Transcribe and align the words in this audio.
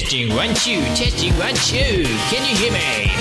Testing 0.00 0.34
one 0.34 0.54
two, 0.54 0.80
testing 0.96 1.34
one 1.34 1.54
two. 1.56 2.04
Can 2.30 2.40
you 2.48 2.56
hear 2.56 2.72
me? 2.72 3.12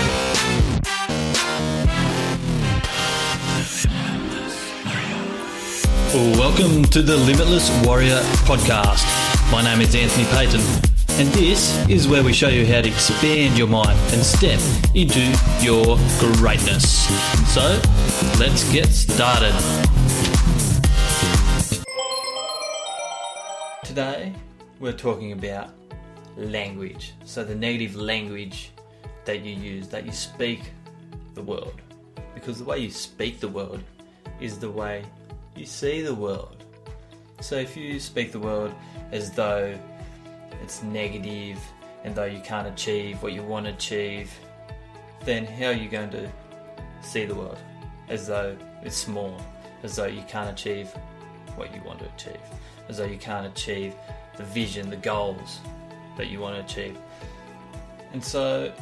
Welcome 6.39 6.85
to 6.85 7.01
the 7.01 7.17
Limitless 7.17 7.69
Warrior 7.85 8.21
podcast. 8.45 9.03
My 9.51 9.61
name 9.61 9.81
is 9.81 9.93
Anthony 9.93 10.25
Payton, 10.27 10.61
and 11.19 11.27
this 11.33 11.85
is 11.89 12.07
where 12.07 12.23
we 12.23 12.31
show 12.31 12.47
you 12.47 12.65
how 12.65 12.79
to 12.79 12.87
expand 12.87 13.57
your 13.57 13.67
mind 13.67 13.99
and 14.13 14.23
step 14.23 14.61
into 14.95 15.19
your 15.61 15.97
greatness. 16.37 17.09
So, 17.53 17.81
let's 18.39 18.71
get 18.71 18.87
started. 18.87 19.53
Today, 23.83 24.33
we're 24.79 24.93
talking 24.93 25.33
about 25.33 25.71
language. 26.39 27.13
So, 27.25 27.43
the 27.43 27.55
native 27.55 27.95
language 27.95 28.71
that 29.25 29.41
you 29.41 29.53
use, 29.53 29.87
that 29.89 30.05
you 30.05 30.11
speak 30.11 30.71
the 31.35 31.43
world. 31.43 31.81
Because 32.33 32.57
the 32.57 32.63
way 32.63 32.79
you 32.79 32.89
speak 32.89 33.39
the 33.39 33.47
world 33.47 33.83
is 34.39 34.57
the 34.57 34.71
way 34.71 35.03
you 35.55 35.65
see 35.65 36.01
the 36.01 36.15
world. 36.15 36.63
So 37.41 37.55
if 37.55 37.77
you 37.77 37.99
speak 37.99 38.31
the 38.31 38.39
world 38.39 38.73
as 39.11 39.31
though 39.31 39.77
it's 40.61 40.83
negative 40.83 41.59
and 42.03 42.15
though 42.15 42.25
you 42.25 42.39
can't 42.41 42.67
achieve 42.67 43.21
what 43.21 43.33
you 43.33 43.43
want 43.43 43.65
to 43.65 43.73
achieve, 43.73 44.31
then 45.25 45.45
how 45.45 45.67
are 45.67 45.73
you 45.73 45.89
going 45.89 46.09
to 46.11 46.29
see 47.01 47.25
the 47.25 47.35
world? 47.35 47.57
As 48.07 48.27
though 48.27 48.57
it's 48.83 48.97
small, 48.97 49.39
as 49.83 49.95
though 49.95 50.05
you 50.05 50.23
can't 50.27 50.49
achieve 50.49 50.89
what 51.55 51.73
you 51.73 51.81
want 51.83 51.99
to 51.99 52.05
achieve, 52.15 52.41
as 52.87 52.97
though 52.97 53.05
you 53.05 53.17
can't 53.17 53.45
achieve 53.45 53.93
the 54.37 54.43
vision, 54.43 54.89
the 54.89 54.97
goals 54.97 55.59
that 56.19 56.27
you 56.27 56.39
want 56.41 56.55
to 56.55 56.61
achieve. 56.61 56.97
And 58.11 58.23
so 58.23 58.73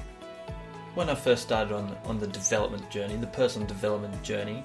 when 0.96 1.08
I 1.08 1.16
first 1.16 1.44
started 1.44 1.72
on 1.72 1.96
on 2.06 2.20
the 2.20 2.28
development 2.28 2.90
journey, 2.90 3.16
the 3.16 3.28
personal 3.28 3.68
development 3.68 4.22
journey, 4.24 4.64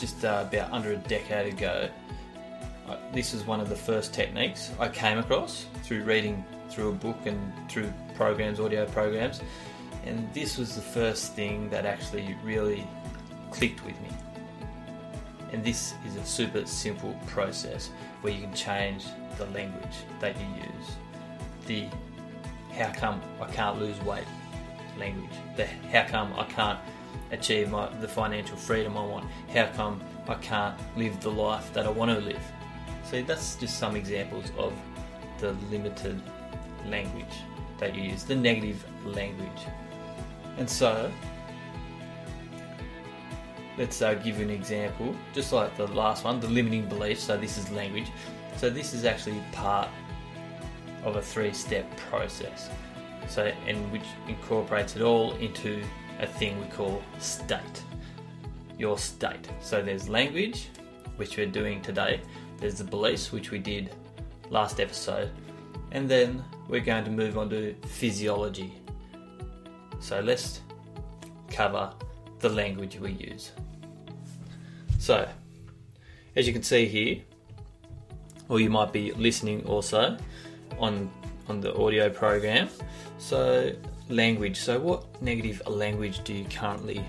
just 0.00 0.24
uh, 0.24 0.46
about 0.48 0.72
under 0.72 0.92
a 0.92 0.96
decade 0.96 1.52
ago, 1.52 1.90
this 3.12 3.34
was 3.34 3.44
one 3.44 3.60
of 3.60 3.68
the 3.68 3.76
first 3.76 4.14
techniques 4.14 4.70
I 4.80 4.88
came 4.88 5.18
across 5.18 5.66
through 5.84 6.04
reading 6.04 6.42
through 6.70 6.88
a 6.88 6.92
book 6.92 7.18
and 7.26 7.52
through 7.70 7.92
programs, 8.14 8.60
audio 8.60 8.86
programs, 8.86 9.42
and 10.06 10.32
this 10.32 10.56
was 10.56 10.74
the 10.74 10.82
first 10.82 11.34
thing 11.34 11.68
that 11.70 11.84
actually 11.84 12.34
really 12.42 12.86
clicked 13.50 13.84
with 13.84 14.00
me. 14.00 14.10
And 15.52 15.62
this 15.62 15.94
is 16.06 16.16
a 16.16 16.24
super 16.24 16.64
simple 16.66 17.14
process 17.26 17.90
where 18.22 18.32
you 18.32 18.40
can 18.40 18.54
change 18.54 19.04
the 19.36 19.46
language 19.46 19.96
that 20.20 20.34
you 20.40 20.46
use. 20.56 20.88
The 21.68 21.86
how 22.72 22.90
come 22.92 23.20
I 23.42 23.46
can't 23.46 23.78
lose 23.78 24.00
weight 24.00 24.24
language. 24.98 25.30
The 25.54 25.66
how 25.66 26.04
come 26.08 26.32
I 26.32 26.44
can't 26.44 26.78
achieve 27.30 27.70
my, 27.70 27.88
the 28.00 28.08
financial 28.08 28.56
freedom 28.56 28.96
I 28.96 29.04
want? 29.04 29.26
How 29.52 29.66
come 29.76 30.00
I 30.26 30.34
can't 30.36 30.74
live 30.96 31.20
the 31.20 31.30
life 31.30 31.70
that 31.74 31.84
I 31.84 31.90
want 31.90 32.10
to 32.10 32.24
live? 32.24 32.42
See, 33.04 33.20
that's 33.20 33.56
just 33.56 33.78
some 33.78 33.96
examples 33.96 34.50
of 34.56 34.72
the 35.40 35.52
limited 35.70 36.22
language 36.86 37.36
that 37.76 37.94
you 37.94 38.04
use, 38.12 38.24
the 38.24 38.34
negative 38.34 38.82
language. 39.04 39.66
And 40.56 40.68
so, 40.68 41.12
let's 43.76 44.00
uh, 44.00 44.14
give 44.14 44.38
you 44.38 44.44
an 44.44 44.50
example, 44.50 45.14
just 45.34 45.52
like 45.52 45.76
the 45.76 45.86
last 45.88 46.24
one, 46.24 46.40
the 46.40 46.48
limiting 46.48 46.88
beliefs. 46.88 47.24
So 47.24 47.36
this 47.36 47.58
is 47.58 47.70
language. 47.70 48.10
So 48.56 48.70
this 48.70 48.94
is 48.94 49.04
actually 49.04 49.42
part 49.52 49.88
of 51.04 51.16
a 51.16 51.22
three-step 51.22 51.96
process. 52.10 52.70
So 53.28 53.52
and 53.66 53.90
which 53.92 54.06
incorporates 54.26 54.96
it 54.96 55.02
all 55.02 55.34
into 55.34 55.82
a 56.20 56.26
thing 56.26 56.58
we 56.60 56.66
call 56.66 57.02
state 57.18 57.82
your 58.78 58.96
state. 58.96 59.48
So 59.60 59.82
there's 59.82 60.08
language 60.08 60.68
which 61.16 61.36
we're 61.36 61.46
doing 61.46 61.82
today. 61.82 62.20
There's 62.58 62.78
the 62.78 62.84
beliefs 62.84 63.32
which 63.32 63.50
we 63.50 63.58
did 63.58 63.90
last 64.50 64.80
episode. 64.80 65.30
And 65.90 66.08
then 66.08 66.44
we're 66.68 66.80
going 66.80 67.04
to 67.04 67.10
move 67.10 67.36
on 67.36 67.50
to 67.50 67.74
physiology. 67.86 68.72
So 70.00 70.20
let's 70.20 70.60
cover 71.50 71.92
the 72.38 72.48
language 72.48 72.98
we 73.00 73.12
use. 73.12 73.50
So 74.98 75.28
as 76.36 76.46
you 76.46 76.52
can 76.52 76.62
see 76.62 76.86
here 76.86 77.20
or 78.48 78.60
you 78.60 78.70
might 78.70 78.92
be 78.92 79.12
listening 79.12 79.64
also 79.66 80.16
on 80.78 81.10
on 81.48 81.60
the 81.60 81.74
audio 81.74 82.10
program 82.10 82.68
so, 83.18 83.72
language. 84.08 84.58
So, 84.58 84.78
what 84.78 85.20
negative 85.20 85.60
language 85.66 86.22
do 86.22 86.32
you 86.32 86.44
currently 86.44 87.04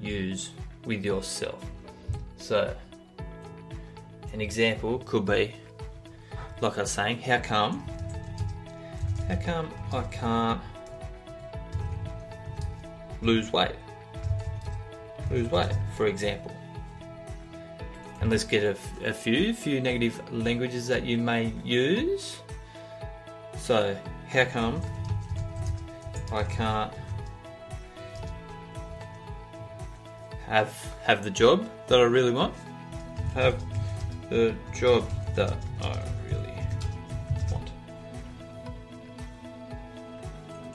use 0.00 0.50
with 0.84 1.04
yourself? 1.04 1.64
So, 2.36 2.74
an 4.32 4.40
example 4.40 4.98
could 4.98 5.24
be, 5.24 5.54
like 6.60 6.76
I 6.76 6.82
was 6.82 6.90
saying, 6.90 7.20
how 7.20 7.38
come? 7.38 7.86
How 9.28 9.36
come 9.36 9.70
I 9.92 10.02
can't 10.02 10.60
lose 13.22 13.52
weight? 13.52 13.76
Lose 15.30 15.50
weight, 15.50 15.72
for 15.96 16.06
example. 16.06 16.54
And 18.20 18.30
let's 18.30 18.44
get 18.44 18.64
a, 18.64 18.76
a 19.08 19.12
few, 19.12 19.54
few 19.54 19.80
negative 19.80 20.20
languages 20.32 20.88
that 20.88 21.04
you 21.04 21.18
may 21.18 21.52
use. 21.64 22.40
So, 23.62 23.96
how 24.28 24.44
come 24.46 24.82
I 26.32 26.42
can't 26.42 26.92
have 30.46 30.74
have 31.04 31.22
the 31.22 31.30
job 31.30 31.68
that 31.86 32.00
I 32.00 32.02
really 32.02 32.32
want. 32.32 32.54
Have 33.34 33.62
the 34.30 34.52
job 34.74 35.08
that 35.36 35.56
I 35.80 35.96
really 36.28 36.56
want. 37.52 37.70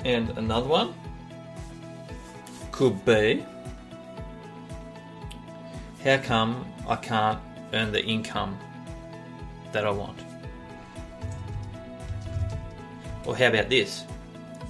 And 0.06 0.30
another 0.38 0.70
one 0.70 0.94
could 2.72 3.04
be 3.04 3.46
how 6.06 6.20
come 6.20 6.66
I 6.88 6.96
can't 6.96 7.40
earn 7.74 7.92
the 7.92 8.02
income 8.06 8.58
that 9.74 9.86
I 9.86 9.92
want? 9.92 10.27
Or 13.28 13.36
how 13.36 13.48
about 13.48 13.70
this? 13.70 14.06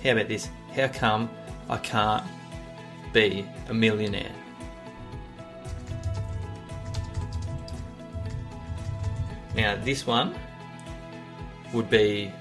How 0.03 0.11
about 0.11 0.27
this? 0.27 0.49
How 0.75 0.87
come 0.87 1.29
I 1.69 1.77
can't 1.77 2.23
be 3.13 3.47
a 3.69 3.73
millionaire? 3.73 4.31
Now, 9.55 9.75
this 9.75 10.05
one 10.07 10.35
would 11.71 11.89
be 11.89 12.31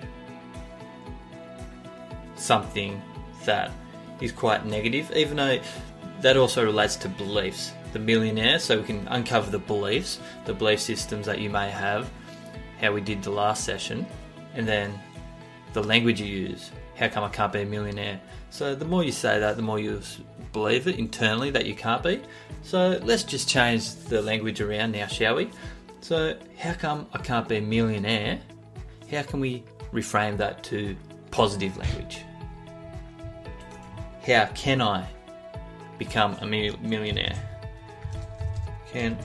something 2.36 3.00
that 3.44 3.70
is 4.20 4.32
quite 4.32 4.64
negative, 4.64 5.12
even 5.14 5.36
though 5.36 5.60
that 6.22 6.36
also 6.38 6.64
relates 6.64 6.96
to 6.96 7.08
beliefs. 7.10 7.72
The 7.92 7.98
millionaire, 7.98 8.58
so 8.58 8.78
we 8.78 8.84
can 8.84 9.06
uncover 9.08 9.50
the 9.50 9.58
beliefs, 9.58 10.18
the 10.44 10.54
belief 10.54 10.80
systems 10.80 11.26
that 11.26 11.40
you 11.40 11.50
may 11.50 11.70
have, 11.70 12.10
how 12.80 12.92
we 12.92 13.00
did 13.00 13.22
the 13.22 13.30
last 13.30 13.64
session, 13.64 14.06
and 14.54 14.66
then 14.66 14.98
the 15.76 15.82
language 15.82 16.22
you 16.22 16.26
use. 16.26 16.70
How 16.96 17.08
come 17.08 17.22
I 17.22 17.28
can't 17.28 17.52
be 17.52 17.60
a 17.60 17.66
millionaire? 17.66 18.18
So 18.48 18.74
the 18.74 18.86
more 18.86 19.04
you 19.04 19.12
say 19.12 19.38
that, 19.38 19.56
the 19.56 19.62
more 19.62 19.78
you 19.78 20.00
believe 20.54 20.88
it 20.88 20.98
internally 20.98 21.50
that 21.50 21.66
you 21.66 21.74
can't 21.74 22.02
be. 22.02 22.22
So 22.62 22.98
let's 23.02 23.24
just 23.24 23.46
change 23.46 23.94
the 23.94 24.22
language 24.22 24.62
around 24.62 24.92
now, 24.92 25.06
shall 25.06 25.34
we? 25.34 25.50
So 26.00 26.34
how 26.58 26.72
come 26.72 27.06
I 27.12 27.18
can't 27.18 27.46
be 27.46 27.56
a 27.56 27.60
millionaire? 27.60 28.40
How 29.10 29.22
can 29.22 29.38
we 29.38 29.64
reframe 29.92 30.38
that 30.38 30.64
to 30.64 30.96
positive 31.30 31.76
language? 31.76 32.22
How 34.26 34.46
can 34.54 34.80
I 34.80 35.06
become 35.98 36.38
a 36.40 36.46
millionaire? 36.46 37.36
Can 38.90 39.18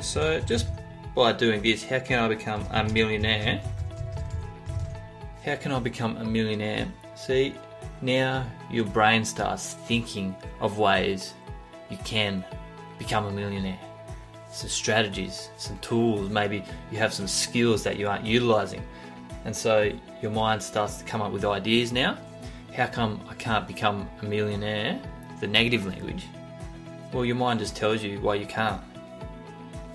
so 0.00 0.38
just 0.40 0.66
by 1.14 1.32
doing 1.32 1.62
this, 1.62 1.82
how 1.82 2.00
can 2.00 2.18
I 2.18 2.28
become 2.28 2.62
a 2.72 2.84
millionaire? 2.84 3.62
How 5.44 5.56
can 5.56 5.72
I 5.72 5.78
become 5.78 6.16
a 6.16 6.24
millionaire? 6.24 6.90
See, 7.16 7.54
now 8.00 8.46
your 8.70 8.86
brain 8.86 9.26
starts 9.26 9.74
thinking 9.74 10.34
of 10.60 10.78
ways 10.78 11.34
you 11.90 11.98
can 11.98 12.42
become 12.98 13.26
a 13.26 13.30
millionaire. 13.30 13.78
Some 14.50 14.70
strategies, 14.70 15.50
some 15.58 15.76
tools, 15.80 16.30
maybe 16.30 16.64
you 16.90 16.96
have 16.96 17.12
some 17.12 17.28
skills 17.28 17.84
that 17.84 17.98
you 17.98 18.08
aren't 18.08 18.24
utilizing. 18.24 18.82
And 19.44 19.54
so 19.54 19.92
your 20.22 20.30
mind 20.30 20.62
starts 20.62 20.96
to 20.96 21.04
come 21.04 21.20
up 21.20 21.30
with 21.30 21.44
ideas 21.44 21.92
now. 21.92 22.16
How 22.74 22.86
come 22.86 23.20
I 23.28 23.34
can't 23.34 23.68
become 23.68 24.08
a 24.22 24.24
millionaire? 24.24 24.98
The 25.40 25.46
negative 25.46 25.84
language. 25.84 26.24
Well, 27.12 27.26
your 27.26 27.36
mind 27.36 27.60
just 27.60 27.76
tells 27.76 28.02
you 28.02 28.18
why 28.22 28.36
you 28.36 28.46
can't. 28.46 28.80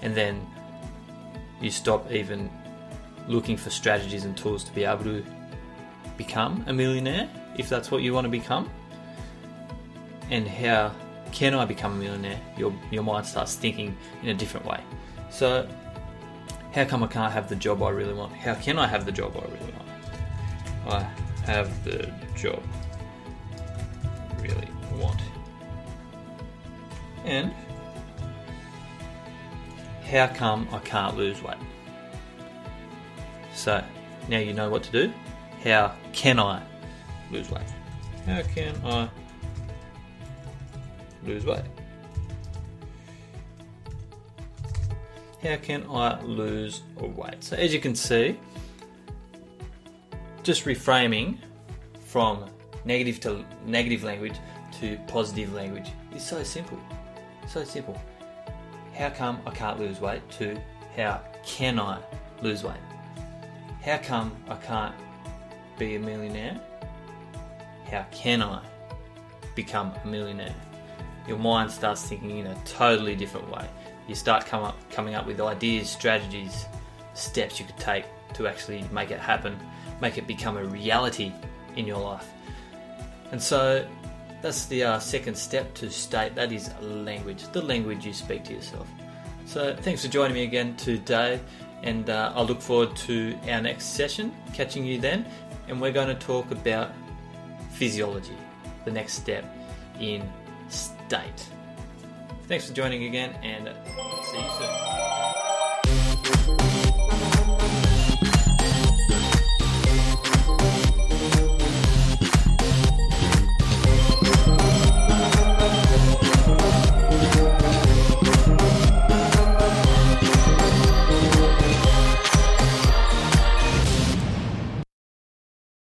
And 0.04 0.13
then 0.13 0.45
you 1.60 1.72
stop 1.72 2.12
even 2.12 2.52
looking 3.28 3.57
for 3.57 3.72
strategies 3.72 4.25
and 4.25 4.38
tools 4.38 4.63
to 4.66 4.72
be 4.74 4.84
able 4.84 5.06
to 5.06 5.25
become 6.19 6.63
a 6.68 6.74
millionaire 6.74 7.27
if 7.57 7.69
that's 7.69 7.89
what 7.89 8.04
you 8.04 8.13
want 8.13 8.25
to 8.25 8.30
become? 8.30 8.69
And 10.30 10.48
how 10.48 10.94
can 11.31 11.56
I 11.56 11.66
become 11.66 11.94
a 11.94 11.95
millionaire? 11.95 12.39
Your, 12.57 12.71
your 12.92 13.04
mind 13.04 13.25
starts 13.25 13.56
thinking 13.56 13.98
in 14.21 14.30
a 14.30 14.33
different 14.36 14.66
way. 14.68 14.83
So, 15.31 15.68
how 16.75 16.86
come 16.86 17.01
I 17.01 17.07
can't 17.07 17.33
have 17.33 17.50
the 17.50 17.56
job 17.56 17.81
I 17.81 17.89
really 17.89 18.13
want? 18.13 18.33
How 18.33 18.54
can 18.54 18.77
I 18.77 18.86
have 18.86 19.06
the 19.06 19.12
job 19.12 19.36
I 19.36 19.45
really 19.45 19.74
want? 19.74 19.89
I 20.88 21.01
have 21.51 21.83
the 21.83 22.12
job 22.36 22.62
I 24.38 24.42
really 24.42 24.68
want. 25.00 25.21
And 27.25 27.54
how 30.12 30.27
come 30.27 30.68
I 30.71 30.80
can't 30.80 31.16
lose 31.16 31.42
weight? 31.44 31.57
So 33.54 33.83
now 34.27 34.39
you 34.39 34.54
know 34.54 34.69
what 34.69 34.83
to 34.83 34.92
do. 34.92 35.13
How 35.64 35.94
can 36.14 36.40
I 36.40 36.64
lose 37.32 37.50
weight? 37.52 37.62
How 38.26 38.42
can 38.44 38.76
I 38.86 39.10
lose 41.26 41.46
weight? 41.46 41.64
How 45.44 45.58
can 45.58 45.86
I 45.90 46.22
lose 46.22 46.84
weight? 46.98 47.44
So 47.44 47.56
as 47.56 47.74
you 47.74 47.80
can 47.80 47.96
see, 47.96 48.40
just 50.44 50.66
reframing 50.66 51.38
from 52.06 52.46
negative 52.86 53.20
to 53.22 53.46
negative 53.66 54.04
language 54.04 54.36
to 54.80 54.98
positive 55.08 55.54
language 55.54 55.90
is 56.16 56.26
so 56.26 56.44
simple. 56.44 56.80
So 57.48 57.64
simple. 57.64 58.02
How 58.96 59.10
come 59.10 59.42
I 59.46 59.52
can't 59.52 59.80
lose 59.80 60.00
weight 60.00 60.22
to 60.32 60.60
how 60.96 61.22
can 61.46 61.80
I 61.80 62.00
lose 62.42 62.64
weight? 62.64 62.80
How 63.82 63.98
come 63.98 64.36
I 64.50 64.56
can't 64.56 64.96
be 65.80 65.96
a 65.96 66.00
millionaire? 66.00 66.60
How 67.90 68.06
can 68.12 68.44
I 68.44 68.62
become 69.56 69.94
a 70.04 70.08
millionaire? 70.08 70.54
Your 71.28 71.40
mind 71.40 71.72
starts 71.72 72.04
thinking 72.04 72.40
in 72.40 72.48
a 72.48 72.56
totally 72.66 73.16
different 73.16 73.50
way. 73.50 73.68
You 74.08 74.16
start 74.16 74.46
come 74.46 74.64
up, 74.64 74.78
coming 74.92 75.16
up 75.16 75.26
with 75.26 75.40
ideas, 75.40 75.90
strategies, 75.90 76.66
steps 77.14 77.60
you 77.60 77.66
could 77.66 77.78
take 77.78 78.06
to 78.34 78.48
actually 78.48 78.84
make 78.92 79.10
it 79.10 79.20
happen, 79.20 79.58
make 80.02 80.18
it 80.18 80.28
become 80.28 80.58
a 80.58 80.64
reality 80.64 81.31
in 81.76 81.88
your 81.88 82.00
life. 82.00 82.28
And 83.31 83.42
so 83.42 83.88
that's 84.42 84.66
the 84.66 84.84
uh, 84.84 85.00
second 85.00 85.36
step 85.36 85.74
to 85.76 85.90
state 85.90 86.36
that 86.36 86.52
is 86.52 86.72
language, 86.81 87.44
the 87.52 87.62
language 87.62 88.06
you 88.06 88.14
speak 88.14 88.44
to 88.46 88.54
yourself. 88.54 88.88
So 89.46 89.76
thanks 89.76 90.04
for 90.04 90.12
joining 90.12 90.36
me 90.36 90.44
again 90.44 90.76
today, 90.76 91.40
and 91.84 92.10
uh, 92.10 92.34
I 92.36 92.42
look 92.42 92.62
forward 92.62 92.96
to 93.08 93.38
our 93.48 93.62
next 93.62 93.86
session, 93.96 94.31
catching 94.54 94.86
you 94.86 95.00
then, 95.00 95.26
and 95.69 95.80
we're 95.80 95.92
going 95.92 96.07
to 96.07 96.16
talk 96.16 96.51
about 96.51 96.92
physiology, 97.71 98.36
the 98.86 98.92
next 98.92 99.13
step 99.13 99.45
in 100.00 100.27
state. 100.68 101.48
Thanks 102.48 102.68
for 102.68 102.74
joining 102.74 103.06
again, 103.06 103.31
and 103.44 103.69
see 104.25 104.38
you 104.38 104.50
soon. 104.57 105.29